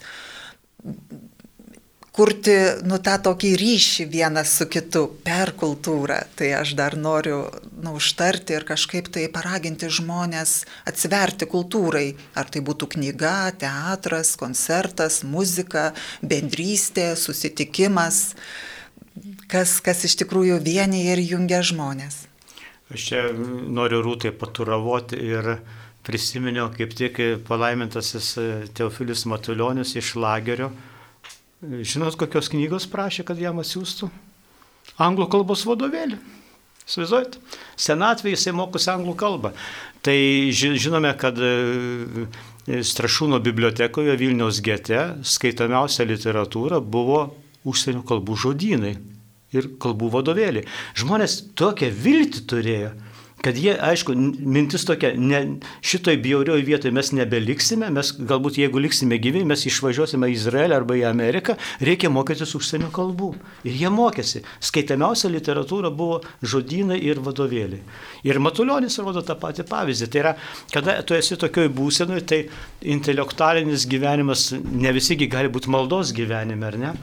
[2.21, 2.53] kurti,
[2.85, 6.19] nu, tą tokį ryšį vienas su kitu per kultūrą.
[6.37, 7.39] Tai aš dar noriu,
[7.81, 10.51] nu, užtarti ir kažkaip tai paraginti žmonės
[10.89, 12.11] atsiverti kultūrai.
[12.37, 18.35] Ar tai būtų knyga, teatras, koncertas, muzika, bendrystė, susitikimas,
[19.49, 22.27] kas, kas iš tikrųjų vienyje ir jungia žmonės.
[22.93, 25.55] Aš čia noriu rūtai paturavoti ir
[26.05, 27.17] prisiminiau kaip tik
[27.49, 28.35] palaimintasis
[28.77, 30.69] Teofilius Matulionis iš lagerio.
[31.61, 34.07] Žinot, kokios knygos prašė, kad jam atsiųstų?
[35.01, 36.17] Anglų kalbos vadovėlį.
[36.89, 37.37] Svizuojat?
[37.77, 39.51] Senatvėje jisai mokosi anglų kalbą.
[40.01, 40.17] Tai
[40.57, 42.25] žinome, kad e,
[42.65, 47.27] Strašūno bibliotekoje Vilniaus gete skaitomiausia literatūra buvo
[47.69, 48.95] užsienio kalbų žodynai
[49.53, 50.65] ir kalbų vadovėliai.
[50.97, 52.91] Žmonės tokią viltį turėjo
[53.41, 54.13] kad jie, aišku,
[54.45, 55.41] mintis tokia, ne,
[55.85, 60.97] šitoj bjaurioje vietoje mes nebeliksime, mes galbūt jeigu liksime gyvi, mes išvažiuosime į Izraelį arba
[60.99, 63.31] į Ameriką, reikia mokytis užsienio kalbų.
[63.65, 64.43] Ir jie mokėsi.
[64.61, 67.81] Skaitamiausia literatūra buvo žodynai ir vadovėliai.
[68.27, 70.09] Ir Matuljonis rodo tą patį pavyzdį.
[70.11, 70.35] Tai yra,
[70.73, 72.43] kada tu esi tokioj būsenoje, tai
[72.93, 76.93] intelektualinis gyvenimas ne visigi gali būti maldos gyvenime, ar ne?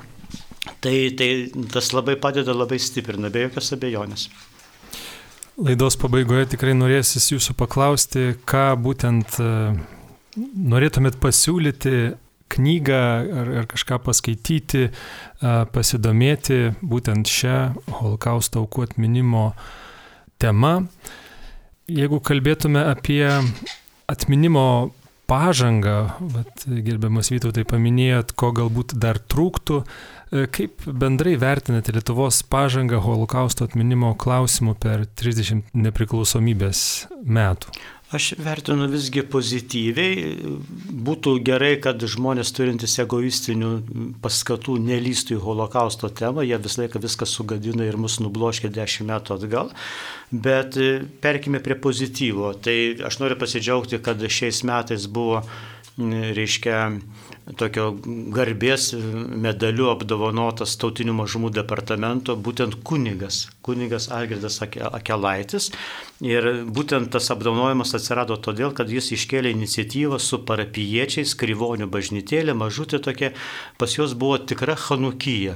[0.85, 1.31] Tai, tai
[1.73, 4.29] tas labai padeda, labai stiprina, be jokios abejonės.
[5.59, 9.47] Laidos pabaigoje tikrai norėsis jūsų paklausti, ką būtent e,
[10.39, 11.95] norėtumėt pasiūlyti
[12.55, 13.01] knygą
[13.41, 14.93] ar, ar kažką paskaityti, e,
[15.75, 17.57] pasidomėti būtent šią
[17.91, 19.49] holokausto aukų atminimo
[20.39, 20.87] temą.
[21.91, 23.27] Jeigu kalbėtume apie
[24.07, 24.93] atminimo
[25.29, 25.99] pažangą,
[26.35, 29.83] vat, gerbiamas Vytautai paminėjot, ko galbūt dar trūktų,
[30.29, 36.81] E, kaip bendrai vertinate Lietuvos pažangą holokausto atminimo klausimų per 30 nepriklausomybės
[37.25, 37.73] metų?
[38.09, 40.23] Aš vertinu visgi pozityviai.
[41.09, 43.73] Būtų gerai, kad žmonės turintys egoistinių
[44.25, 49.37] paskatų nelystų į holokausto temą, jie visą laiką viską sugadina ir mus nubloškia dešimt metų
[49.37, 49.75] atgal.
[50.33, 52.55] Bet e, perkime prie pozityvo.
[52.65, 52.79] Tai
[53.11, 55.43] aš noriu pasidžiaugti, kad šiais metais buvo,
[55.99, 56.81] reiškia,
[57.57, 57.93] tokio
[58.35, 65.71] garbės medaliu apdovanotas tautinių mažumų departamento būtent kunigas, kunigas Algirdas Akelaitis.
[66.25, 72.99] Ir būtent tas apdovanojimas atsirado todėl, kad jis iškėlė iniciatyvą su parapiečiais, kryvonių bažnytėlė, mažutė
[72.99, 73.31] tokia,
[73.79, 75.55] pas juos buvo tikra Hanukyja.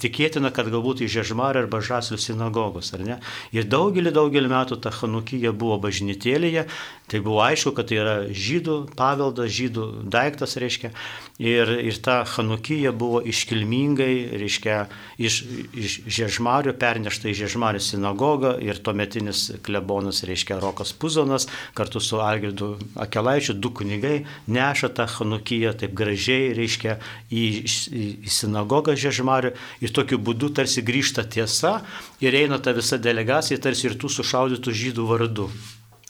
[0.00, 3.20] Tikėtina, kad galbūt į Žežmarę arba Žaslių sinagogos, ar ne?
[3.52, 6.64] Ir daugelį, daugelį metų ta Hanukyja buvo bažnytėlėje,
[7.12, 10.94] tai buvo aišku, kad tai yra žydų paveldas, žydų daiktas, reiškia.
[11.40, 14.76] Ir, ir ta Hanukyja buvo iškilmingai, reiškia,
[15.16, 15.40] iš,
[15.72, 22.74] iš Žiežmarių pernešta į Žiežmarių sinagogą ir tuometinis klebonas, reiškia, Rokas Puzonas, kartu su Algirdu
[23.00, 26.98] Akelaičiu, du kunigai neša tą Hanukyją taip gražiai, reiškia,
[27.32, 31.78] į, į, į sinagogą Žiežmarių ir tokiu būdu tarsi grįžta tiesa
[32.20, 35.50] ir eina ta visa delegacija tarsi ir tų sušaudytų žydų vardu.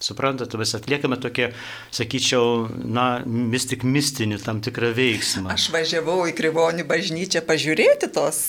[0.01, 1.51] Suprantate, mes atliekame tokią,
[1.93, 3.21] sakyčiau, na,
[3.53, 5.53] vis tik mistinį tam tikrą veiksmą.
[5.53, 8.41] Aš važiavau į Krivonių bažnyčią pažiūrėti tos,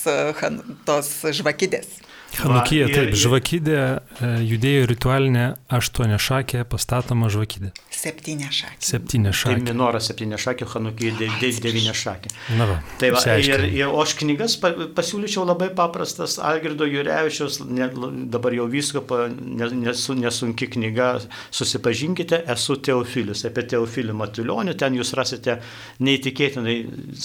[0.87, 1.99] tos žvakidės.
[2.39, 3.78] Hanukija, taip, žvakidė,
[4.24, 7.72] e, judėjo ritualinė aštuonė šakė, pastatoma žvakidė.
[7.91, 8.80] Septynė šakė.
[8.88, 9.58] Septynė šakė.
[9.60, 12.32] Tai minora septynė šakė, Hanukija devynė šakė.
[12.60, 17.89] Na, va, tai va, ir, ir, o aš knygas pasiūlyčiau labai paprastas, Algirdo Jurevičiaus, ne,
[18.32, 19.04] dabar jau visko,
[19.41, 21.12] nesu, nesunki knyga,
[21.52, 25.60] susipažinkite, esu Teofilius, apie Teofilį Matulionį, ten jūs rasite
[26.00, 26.80] neįtikėtinai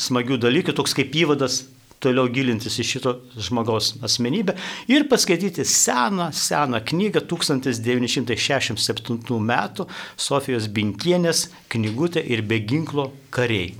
[0.07, 1.63] smagių dalykų, toks kaip įvadas
[2.03, 3.11] toliau gilintis į šito
[3.49, 4.53] žmogaus asmenybę
[4.93, 9.83] ir paskaityti seną, seną knygą 1967 metų
[10.17, 11.39] Sofijos Binkienės
[11.73, 13.75] knygutė ir be ginklo kariai.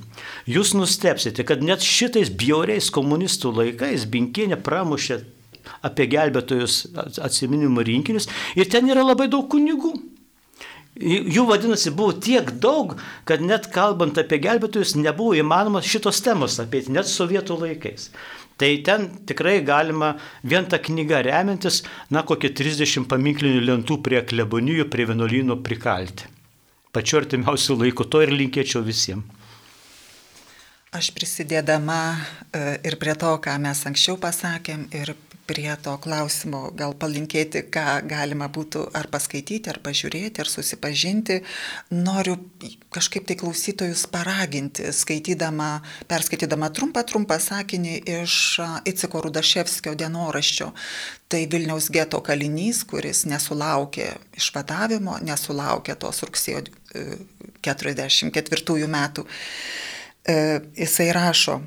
[0.49, 5.17] Jūs nustepsite, kad net šitais bjauriais komunistų laikais Binkienė pramušė
[5.87, 8.27] apie gelbėtojus atsiminimų rinkinius
[8.59, 9.93] ir ten yra labai daug kunigų.
[10.97, 12.95] Jų vadinasi buvo tiek daug,
[13.29, 18.09] kad net kalbant apie gelbėtojus nebuvo įmanoma šitos temos apie net sovietų laikais.
[18.57, 24.89] Tai ten tikrai galima vien tą knygą remiantis, na, kokie 30 paminklinių lentų prie klebonijų,
[24.89, 26.31] prie vienuolynų prikalti.
[26.97, 29.37] Pačiu artimiausiu laiku to ir linkėčiau visiems.
[30.97, 31.99] Aš prisidėdama
[32.57, 35.13] e, ir prie to, ką mes anksčiau pasakėm, ir
[35.47, 41.41] prie to klausimo gal palinkėti, ką galima būtų ar paskaityti, ar pažiūrėti, ar susipažinti.
[41.95, 42.37] Noriu
[42.95, 45.71] kažkaip tai klausytojus paraginti, skaitydama,
[46.11, 48.39] perskaitydama trumpą, trumpą sakinį iš
[48.89, 50.73] Iciko Rudaševskio dienoraščio.
[51.31, 56.67] Tai Vilniaus geto kalinys, kuris nesulaukė išvadavimo, nesulaukė tos rugsėjo
[57.67, 59.27] 44 e, metų.
[60.27, 60.37] E,
[60.79, 61.61] jisai rašo,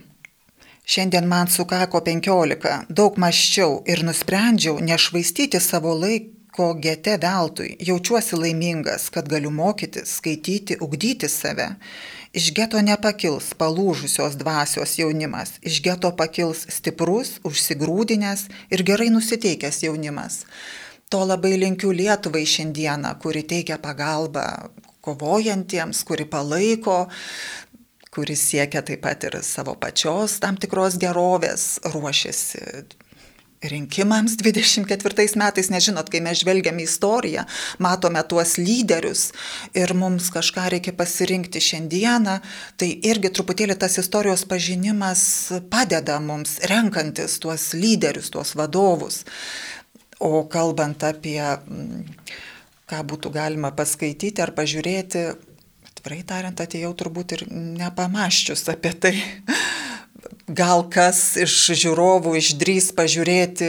[0.89, 7.75] Šiandien man sukako 15, daug maščiau ir nusprendžiau nešvaistyti savo laiko gete veltui.
[7.89, 11.67] Jaučiuosi laimingas, kad galiu mokytis, skaityti, ugdyti save.
[12.33, 20.41] Iš geto nepakils palūžusios dvasios jaunimas, iš geto pakils stiprus, užsigrūdinęs ir gerai nusiteikęs jaunimas.
[21.13, 24.47] To labai linkiu Lietuvai šiandieną, kuri teikia pagalbą
[25.05, 27.03] kovojantiems, kuri palaiko,
[28.13, 32.65] kuris siekia taip pat ir savo pačios tam tikros gerovės, ruošiasi
[33.61, 37.43] rinkimams 24 metais, nežinot, kai mes žvelgiame į istoriją,
[37.83, 39.29] matome tuos lyderius
[39.75, 42.37] ir mums kažką reikia pasirinkti šiandieną,
[42.79, 45.23] tai irgi truputėlį tas istorijos pažinimas
[45.71, 49.25] padeda mums renkantis tuos lyderius, tuos vadovus.
[50.19, 51.39] O kalbant apie,
[52.89, 55.27] ką būtų galima paskaityti ar pažiūrėti,
[55.99, 59.15] atvirai tariant, atėjau turbūt ir nepamaščius apie tai.
[60.47, 63.67] Gal kas iš žiūrovų išdrys pažiūrėti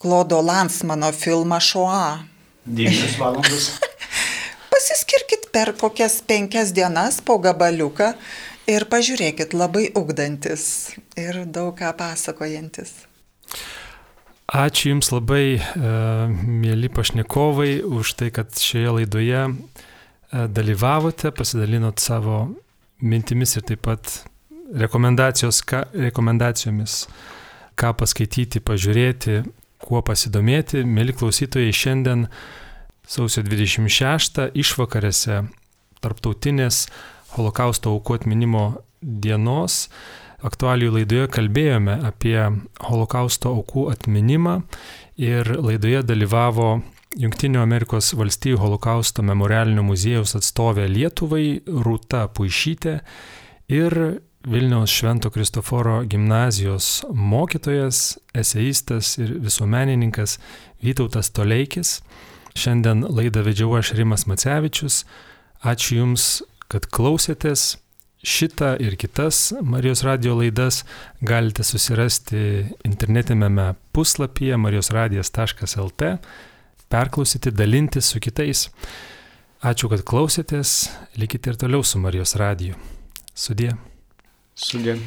[0.00, 2.24] Klodo Lansmano filmą Šoa.
[2.66, 3.76] 9 valandas.
[4.72, 8.14] Pasiskirkit per kokias penkias dienas po gabaliuką
[8.66, 13.04] ir pažiūrėkit labai ugdantis ir daug ką pasakojantis.
[14.46, 15.92] Ačiū Jums labai, e,
[16.62, 19.40] mėly pašnekovai, už tai, kad šioje laidoje
[20.32, 22.46] dalyvavote, pasidalinot savo
[23.00, 24.12] mintimis ir taip pat
[24.66, 26.96] ką, rekomendacijomis,
[27.78, 29.42] ką paskaityti, pažiūrėti,
[29.82, 30.82] kuo pasidomėti.
[30.84, 32.26] Mėly klausytojai, šiandien
[33.06, 35.44] sausio 26 išvakarėse
[36.02, 36.86] tarptautinės
[37.36, 38.66] holokausto aukų atminimo
[39.00, 39.86] dienos
[40.44, 42.36] aktualijų laidoje kalbėjome apie
[42.84, 44.60] holokausto aukų atminimą
[45.20, 46.80] ir laidoje dalyvavo
[47.14, 52.96] Junktinių Amerikos valstybių holokausto memorialinio muziejaus atstovė Lietuvai Rūta Puišytė
[53.72, 53.96] ir
[54.46, 60.36] Vilniaus Švento Kristoforo gimnazijos mokytojas, eseistas ir visuomenininkas
[60.82, 62.00] Vytautas Toleikis.
[62.56, 65.04] Šiandien laidą vedžiau aš Rimas Macevičius.
[65.66, 66.28] Ačiū Jums,
[66.70, 67.76] kad klausėtės.
[68.26, 70.80] Šitą ir kitas Marijos radio laidas
[71.22, 72.38] galite susirasti
[72.86, 76.08] internetinėme puslapyje marijosradijas.lt,
[76.92, 78.66] perklausyti, dalintis su kitais.
[79.66, 82.76] Ačiū, kad klausėtės, likite ir toliau su Marijos radiju.
[83.34, 83.72] Sudie.
[84.54, 84.98] Sudie.